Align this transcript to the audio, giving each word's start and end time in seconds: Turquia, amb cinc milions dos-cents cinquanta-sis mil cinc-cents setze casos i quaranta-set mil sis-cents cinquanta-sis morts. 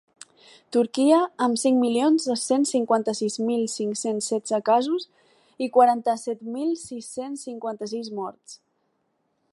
Turquia, 0.75 1.17
amb 1.47 1.59
cinc 1.63 1.77
milions 1.81 2.25
dos-cents 2.29 2.71
cinquanta-sis 2.75 3.37
mil 3.51 3.61
cinc-cents 3.75 4.31
setze 4.33 4.61
casos 4.73 5.07
i 5.67 5.71
quaranta-set 5.79 6.45
mil 6.57 6.75
sis-cents 6.89 7.49
cinquanta-sis 7.51 8.15
morts. 8.23 8.61